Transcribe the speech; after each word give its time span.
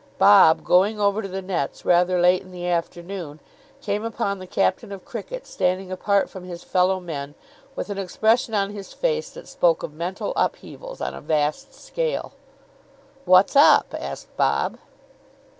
Bob, 0.17 0.63
going 0.63 0.99
over 0.99 1.21
to 1.21 1.27
the 1.27 1.43
nets 1.43 1.85
rather 1.85 2.19
late 2.19 2.41
in 2.41 2.49
the 2.51 2.65
afternoon, 2.67 3.39
came 3.83 4.03
upon 4.03 4.39
the 4.39 4.47
captain 4.47 4.91
of 4.91 5.05
cricket 5.05 5.45
standing 5.45 5.91
apart 5.91 6.27
from 6.27 6.43
his 6.43 6.63
fellow 6.63 6.99
men 6.99 7.35
with 7.75 7.87
an 7.91 7.99
expression 7.99 8.55
on 8.55 8.71
his 8.71 8.93
face 8.93 9.29
that 9.29 9.47
spoke 9.47 9.83
of 9.83 9.93
mental 9.93 10.33
upheavals 10.35 11.01
on 11.01 11.13
a 11.13 11.21
vast 11.21 11.75
scale. 11.75 12.33
"What's 13.25 13.55
up?" 13.55 13.93
asked 13.95 14.35
Bob. 14.37 14.79